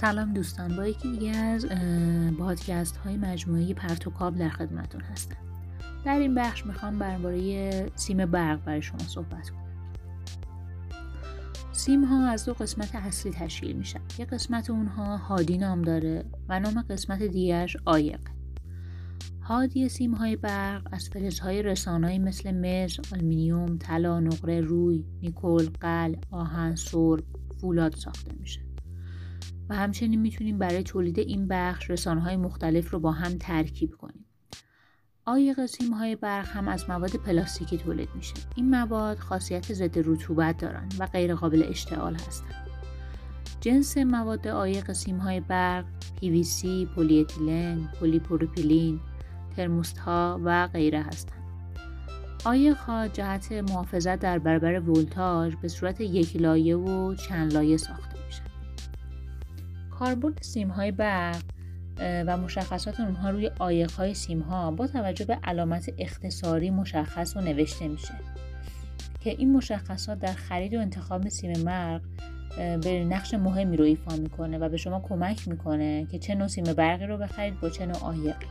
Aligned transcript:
سلام 0.00 0.32
دوستان 0.32 0.76
با 0.76 0.86
یکی 0.86 1.10
دیگه 1.12 1.36
از 1.36 1.66
پادکست 2.38 2.96
های 2.96 3.16
مجموعه 3.16 3.74
پرتوکاب 3.74 4.38
در 4.38 4.48
خدمتون 4.48 5.00
هستم. 5.00 5.36
در 6.04 6.18
این 6.18 6.34
بخش 6.34 6.66
می‌خوام 6.66 6.98
درباره 6.98 7.90
سیم 7.94 8.26
برق 8.26 8.64
برای 8.64 8.82
شما 8.82 8.98
صحبت 8.98 9.50
کنم. 9.50 9.66
سیم 11.72 12.04
ها 12.04 12.26
از 12.26 12.44
دو 12.44 12.54
قسمت 12.54 12.94
اصلی 12.94 13.32
تشکیل 13.32 13.76
میشن. 13.76 14.00
یک 14.18 14.28
قسمت 14.28 14.70
اونها 14.70 15.16
هادی 15.16 15.58
نام 15.58 15.82
داره 15.82 16.24
و 16.48 16.60
نام 16.60 16.82
قسمت 16.82 17.22
دیگرش 17.22 17.76
آیق. 17.84 18.20
هادی 19.42 19.88
سیم 19.88 20.14
های 20.14 20.36
برق 20.36 20.88
از 20.92 21.08
فلزهای 21.08 21.62
رسانهایی 21.62 22.18
مثل 22.18 22.50
مس، 22.50 22.96
آلمینیوم، 23.12 23.78
طلا، 23.78 24.20
نقره، 24.20 24.60
روی، 24.60 25.04
نیکل، 25.22 25.66
قل، 25.80 26.14
آهن، 26.30 26.76
سرب، 26.76 27.24
فولاد 27.60 27.94
ساخته 27.94 28.32
میشه. 28.40 28.69
و 29.70 29.76
همچنین 29.76 30.20
می‌تونیم 30.20 30.58
برای 30.58 30.82
تولید 30.82 31.18
این 31.18 31.48
بخش 31.48 31.90
رسانه 31.90 32.20
های 32.20 32.36
مختلف 32.36 32.90
رو 32.90 32.98
با 33.00 33.12
هم 33.12 33.38
ترکیب 33.38 33.90
کنیم. 33.90 34.24
عایق 35.24 35.66
سیم 35.66 35.92
های 35.92 36.16
برق 36.16 36.48
هم 36.48 36.68
از 36.68 36.90
مواد 36.90 37.16
پلاستیکی 37.16 37.78
تولید 37.78 38.08
میشه. 38.14 38.34
این 38.56 38.70
مواد 38.70 39.18
خاصیت 39.18 39.72
ضد 39.72 39.98
رطوبت 39.98 40.56
دارن 40.56 40.88
و 40.98 41.06
غیر 41.06 41.34
قابل 41.34 41.66
اشتعال 41.68 42.14
هستند. 42.14 42.66
جنس 43.60 43.98
مواد 43.98 44.48
عایق 44.48 44.92
سیم 44.92 45.18
های 45.18 45.40
برق 45.40 45.84
PVC، 46.22 46.66
پلی 46.96 47.20
اتیلن، 47.20 47.88
پلی 48.00 48.18
پروپیلین، 48.18 49.00
ترموست 49.56 49.98
ها 49.98 50.40
و 50.44 50.66
غیره 50.66 51.02
هستند. 51.02 51.42
عایق 52.44 52.76
ها 52.76 53.08
جهت 53.08 53.52
محافظت 53.52 54.18
در 54.18 54.38
برابر 54.38 54.80
ولتاژ 54.80 55.54
به 55.56 55.68
صورت 55.68 56.00
یک 56.00 56.36
لایه 56.36 56.76
و 56.76 57.14
چند 57.14 57.52
لایه 57.52 57.76
ساخته. 57.76 58.19
کاربرد 60.00 60.42
سیم 60.42 60.68
های 60.68 60.92
برق 60.92 61.42
و 61.98 62.36
مشخصات 62.36 63.00
اونها 63.00 63.30
روی 63.30 63.50
آیق 63.58 63.92
های 63.92 64.14
سیم 64.14 64.40
ها 64.40 64.70
با 64.70 64.86
توجه 64.86 65.24
به 65.24 65.38
علامت 65.44 65.90
اختصاری 65.98 66.70
مشخص 66.70 67.36
و 67.36 67.40
نوشته 67.40 67.88
میشه. 67.88 68.14
که 69.20 69.30
این 69.30 69.52
مشخصات 69.52 70.18
در 70.18 70.32
خرید 70.32 70.74
و 70.74 70.78
انتخاب 70.78 71.28
سیم 71.28 71.62
مرغ 71.64 72.00
به 72.56 73.04
نقش 73.04 73.34
مهمی 73.34 73.76
رو 73.76 73.84
ایفا 73.84 74.16
می‌کنه 74.16 74.58
و 74.58 74.68
به 74.68 74.76
شما 74.76 75.00
کمک 75.00 75.48
می‌کنه 75.48 76.06
که 76.06 76.18
چه 76.18 76.34
نوع 76.34 76.48
سیم 76.48 76.64
برقی 76.64 77.06
رو 77.06 77.16
بخرید 77.16 77.60
با 77.60 77.70
چه 77.70 77.86
نوع 77.86 77.98
آیقی 78.02 78.46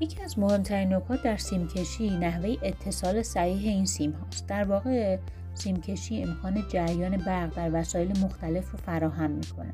یکی 0.00 0.22
از 0.22 0.38
مهمترین 0.38 0.94
نکات 0.94 1.22
در 1.22 1.36
سیمکشی 1.36 2.10
نحوه 2.10 2.56
اتصال 2.62 3.22
صحیح 3.22 3.68
این 3.68 3.86
سیم 3.86 4.12
هاست. 4.12 4.48
در 4.48 4.64
واقع 4.64 5.18
سیمکشی 5.54 6.22
امکان 6.22 6.64
جریان 6.68 7.16
برق 7.16 7.54
در 7.54 7.70
وسایل 7.72 8.18
مختلف 8.18 8.70
رو 8.70 8.78
فراهم 8.78 9.30
می‌کنه. 9.30 9.72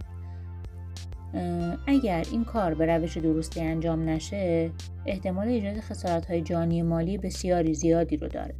اگر 1.86 2.24
این 2.32 2.44
کار 2.44 2.74
به 2.74 2.86
روش 2.86 3.16
درستی 3.16 3.60
انجام 3.60 4.08
نشه 4.08 4.70
احتمال 5.06 5.48
ایجاد 5.48 5.80
خسارت 5.80 6.26
های 6.26 6.40
جانی 6.40 6.82
مالی 6.82 7.18
بسیاری 7.18 7.74
زیادی 7.74 8.16
رو 8.16 8.28
داره. 8.28 8.54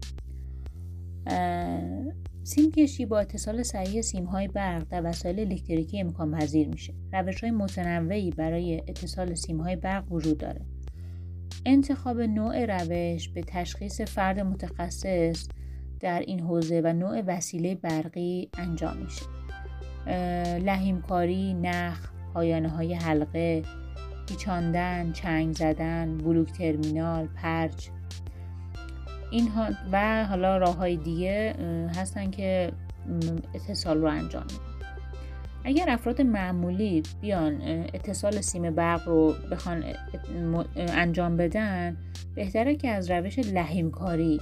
سیم 2.45 2.71
کشی 2.71 3.07
با 3.07 3.19
اتصال 3.19 3.63
صحیح 3.63 4.01
سیم 4.01 4.25
های 4.25 4.49
برق 4.49 4.89
در 4.89 5.03
وسایل 5.05 5.41
الکتریکی 5.41 6.01
امکان 6.01 6.39
پذیر 6.39 6.69
میشه. 6.69 6.95
روش 7.13 7.41
های 7.41 7.51
متنوعی 7.51 8.31
برای 8.31 8.77
اتصال 8.89 9.35
سیم 9.35 9.61
های 9.61 9.77
برق 9.77 10.13
وجود 10.13 10.39
داره. 10.39 10.61
انتخاب 11.67 12.21
نوع 12.21 12.67
روش 12.67 13.29
به 13.29 13.43
تشخیص 13.47 14.01
فرد 14.01 14.41
متخصص 14.41 15.49
در 16.01 16.21
این 16.21 16.41
حوزه 16.41 16.81
و 16.85 16.93
نوع 16.93 17.23
وسیله 17.27 17.75
برقی 17.75 18.49
انجام 18.59 18.97
میشه. 18.97 19.27
لحیمکاری، 20.59 21.55
نخ، 21.55 22.09
پایانه 22.35 22.69
های 22.69 22.95
حلقه، 22.95 23.63
پیچاندن، 24.29 25.13
چنگ 25.13 25.55
زدن، 25.55 26.19
بلوک 26.19 26.53
ترمینال، 26.53 27.27
پرچ. 27.27 27.89
اینها 29.31 29.69
و 29.93 30.25
حالا 30.25 30.57
راه 30.57 30.77
های 30.77 30.97
دیگه 30.97 31.55
هستن 31.97 32.31
که 32.31 32.73
اتصال 33.55 33.99
رو 33.99 34.07
انجام 34.07 34.43
میدن. 34.43 34.65
اگر 35.65 35.91
افراد 35.91 36.23
معمولی 36.23 37.03
بیان 37.21 37.61
اتصال 37.95 38.41
سیم 38.41 38.71
برق 38.71 39.09
رو 39.09 39.35
بخوان 39.51 39.85
انجام 40.77 41.37
بدن 41.37 41.97
بهتره 42.35 42.77
که 42.77 42.89
از 42.89 43.11
روش 43.11 43.39
لحیمکاری 43.39 44.41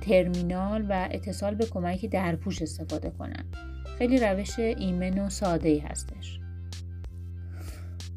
ترمینال 0.00 0.86
و 0.88 1.08
اتصال 1.10 1.54
به 1.54 1.66
کمک 1.66 2.06
درپوش 2.06 2.62
استفاده 2.62 3.10
کنن 3.10 3.44
خیلی 3.98 4.18
روش 4.18 4.58
ایمن 4.58 5.18
و 5.18 5.30
ساده 5.30 5.68
ای 5.68 5.78
هستش 5.78 6.40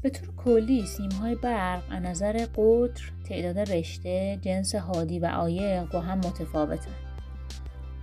به 0.03 0.09
طور 0.09 0.35
کلی 0.35 0.85
سیم 0.85 1.11
های 1.11 1.35
برق 1.35 1.83
از 1.89 2.03
نظر 2.03 2.33
قطر، 2.33 3.11
تعداد 3.29 3.59
رشته، 3.59 4.39
جنس 4.41 4.75
هادی 4.75 5.19
و 5.19 5.25
عایق 5.25 5.91
با 5.91 6.01
هم 6.01 6.17
متفاوتن. 6.17 6.91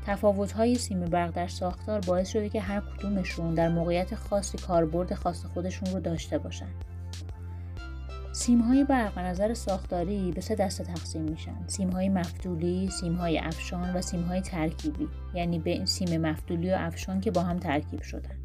تفاوت 0.06 0.52
های 0.52 0.74
سیم 0.74 1.00
برق 1.00 1.30
در 1.30 1.48
ساختار 1.48 2.00
باعث 2.00 2.28
شده 2.28 2.48
که 2.48 2.60
هر 2.60 2.80
کدومشون 2.80 3.54
در 3.54 3.68
موقعیت 3.68 4.14
خاصی 4.14 4.58
کاربرد 4.58 5.14
خاص 5.14 5.44
خودشون 5.44 5.92
رو 5.92 6.00
داشته 6.00 6.38
باشن. 6.38 6.68
سیم 8.34 8.60
های 8.60 8.84
برق 8.84 9.18
نظر 9.18 9.54
ساختاری 9.54 10.32
به 10.32 10.40
سه 10.40 10.54
دسته 10.54 10.84
تقسیم 10.84 11.22
میشن. 11.22 11.64
سیم 11.66 11.90
های 11.90 12.08
مفتولی، 12.08 12.90
سیم 12.90 13.14
های 13.14 13.38
افشان 13.38 13.96
و 13.96 14.00
سیم 14.00 14.22
های 14.22 14.40
ترکیبی. 14.40 15.08
یعنی 15.34 15.58
به 15.58 15.84
سیم 15.84 16.20
مفتولی 16.20 16.70
و 16.70 16.74
افشان 16.78 17.20
که 17.20 17.30
با 17.30 17.40
هم 17.40 17.58
ترکیب 17.58 18.02
شدن. 18.02 18.36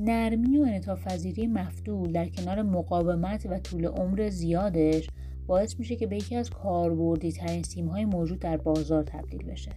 نرمی 0.00 0.58
و 0.58 0.62
انعطاف 0.62 1.04
پذیری 1.04 1.46
مفتول 1.46 2.12
در 2.12 2.28
کنار 2.28 2.62
مقاومت 2.62 3.46
و 3.50 3.58
طول 3.58 3.86
عمر 3.86 4.28
زیادش 4.28 5.10
باعث 5.46 5.78
میشه 5.78 5.96
که 5.96 6.06
به 6.06 6.16
یکی 6.16 6.36
از 6.36 6.50
کاربردی 6.50 7.32
ترین 7.32 7.62
سیم 7.62 7.88
های 7.88 8.04
موجود 8.04 8.38
در 8.38 8.56
بازار 8.56 9.02
تبدیل 9.02 9.42
بشه. 9.42 9.72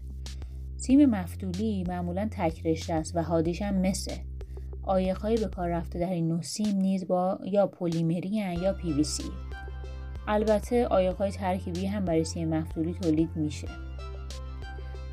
سیم 0.78 1.06
مفتولی 1.06 1.84
معمولا 1.88 2.28
تک 2.32 2.66
رشته 2.66 2.94
است 2.94 3.16
و 3.16 3.22
حادیش 3.22 3.62
هم 3.62 3.76
مثه. 3.76 4.29
عایق‌های 4.84 5.38
به 5.38 5.48
کار 5.48 5.70
رفته 5.70 6.00
در 6.00 6.10
این 6.10 6.28
نوع 6.28 6.42
سیم 6.42 6.78
نیز 6.78 7.08
با 7.08 7.40
یا 7.44 7.68
پلیمری 7.68 8.30
یا 8.30 8.74
پی 8.74 8.94
وی 8.94 9.04
سی 9.04 9.24
البته 10.28 10.88
عایق‌های 10.88 11.32
ترکیبی 11.32 11.86
هم 11.86 12.06
برای 12.06 12.24
سیم 12.24 12.50
مفتولی 12.50 12.94
تولید 12.94 13.30
میشه 13.36 13.68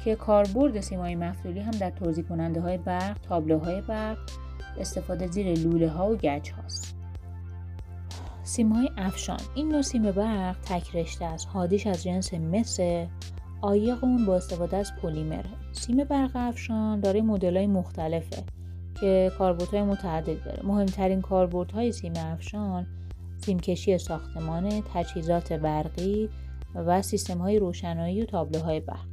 که 0.06 0.14
کاربرد 0.14 0.80
سیمای 0.80 1.14
مفتولی 1.14 1.60
هم 1.60 1.70
در 1.70 1.90
توزیع 1.90 2.24
کننده 2.24 2.60
های 2.60 2.78
برق، 2.78 3.18
تابلوهای 3.18 3.80
برق، 3.80 4.18
استفاده 4.78 5.26
زیر 5.26 5.58
لوله 5.58 5.88
ها 5.88 6.10
و 6.10 6.16
گچ 6.16 6.50
هاست. 6.50 6.94
سیم 8.42 8.72
های 8.72 8.90
افشان 8.96 9.40
این 9.54 9.68
نوع 9.68 9.82
سیم 9.82 10.10
برق 10.10 10.56
تک 10.60 10.96
رشته 10.96 11.24
است. 11.24 11.48
هادیش 11.52 11.86
از 11.86 12.02
جنس 12.02 12.34
مس 12.34 12.80
عایق 13.60 14.04
اون 14.04 14.26
با 14.26 14.36
استفاده 14.36 14.76
از 14.76 14.92
پلیمر. 15.02 15.44
سیم 15.72 16.04
برق 16.04 16.30
افشان 16.34 17.00
داره 17.00 17.22
مدل 17.22 17.56
های 17.56 17.66
مختلفه 17.66 18.42
که 19.00 19.32
کاربردهای 19.38 19.82
متعدد 19.82 20.44
داره. 20.44 20.62
مهمترین 20.64 21.20
کاربردهای 21.20 21.92
سیم 21.92 22.12
افشان 22.16 22.86
سیمکشی 23.38 23.98
ساختمان، 23.98 24.82
تجهیزات 24.94 25.52
برقی 25.52 26.28
و 26.74 27.02
سیستم 27.02 27.38
های 27.38 27.58
روشنایی 27.58 28.22
و 28.22 28.24
تابلوهای 28.24 28.80
برق. 28.80 29.06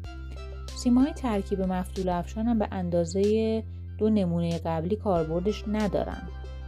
سیم 0.76 0.98
های 0.98 1.14
ترکیب 1.14 1.62
مفتول 1.62 2.10
افشان 2.10 2.48
هم 2.48 2.60
به 2.60 2.68
اندازه 2.72 3.64
دو 3.98 4.10
نمونه 4.10 4.58
قبلی 4.58 4.96
کاربردش 4.96 5.64
ندارن. 5.68 6.22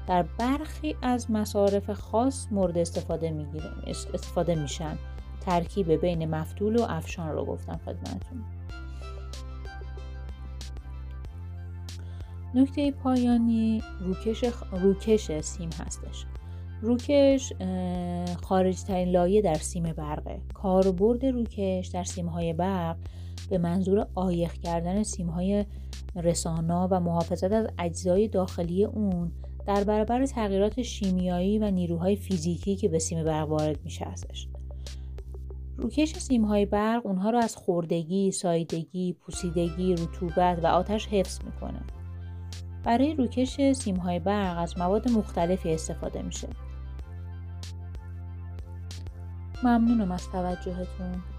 در 0.07 0.25
برخی 0.39 0.95
از 1.01 1.31
مصارف 1.31 1.89
خاص 1.89 2.47
مورد 2.51 2.77
استفاده 2.77 3.31
می‌گیره 3.31 3.69
استفاده 4.13 4.55
میشن. 4.55 4.97
ترکیب 5.41 5.91
بین 5.91 6.35
مفتول 6.35 6.75
و 6.75 6.85
افشان 6.89 7.31
رو 7.31 7.45
گفتم 7.45 7.79
خدمتتون. 7.85 8.43
نکته 12.55 12.91
پایانی 12.91 13.81
روکش, 13.99 14.45
روکش 14.71 15.41
سیم 15.41 15.69
هستش. 15.79 16.25
روکش 16.81 17.53
خارج 18.43 18.83
ترین 18.83 19.09
لایه 19.09 19.41
در 19.41 19.55
سیم 19.55 19.83
برقه. 19.83 20.41
کاربرد 20.53 21.25
روکش 21.25 21.87
در 21.87 22.03
سیم 22.03 22.25
های 22.25 22.53
برق 22.53 22.97
به 23.49 23.57
منظور 23.57 24.07
آیخ 24.15 24.53
کردن 24.53 25.03
سیم 25.03 25.29
های 25.29 25.65
رسانا 26.15 26.87
و 26.91 26.99
محافظت 26.99 27.51
از 27.51 27.67
اجزای 27.79 28.27
داخلی 28.27 28.85
اون 28.85 29.31
در 29.65 29.83
برابر 29.83 30.25
تغییرات 30.25 30.81
شیمیایی 30.81 31.59
و 31.59 31.71
نیروهای 31.71 32.15
فیزیکی 32.15 32.75
که 32.75 32.89
به 32.89 32.99
سیم 32.99 33.23
برق 33.23 33.49
وارد 33.49 33.79
میشه 33.83 34.05
هستش. 34.05 34.47
روکش 35.77 36.13
سیم 36.13 36.45
های 36.45 36.65
برق 36.65 37.05
اونها 37.05 37.29
رو 37.29 37.37
از 37.37 37.55
خوردگی، 37.55 38.31
سایدگی، 38.31 39.13
پوسیدگی، 39.13 39.93
رطوبت 39.93 40.59
و 40.63 40.67
آتش 40.67 41.07
حفظ 41.07 41.39
می‌کنه. 41.45 41.81
برای 42.85 43.15
روکش 43.15 43.71
سیم 43.71 43.95
های 43.95 44.19
برق 44.19 44.57
از 44.57 44.77
مواد 44.77 45.11
مختلفی 45.11 45.73
استفاده 45.73 46.21
میشه. 46.21 46.47
ممنونم 49.63 50.11
از 50.11 50.29
توجهتون. 50.29 51.34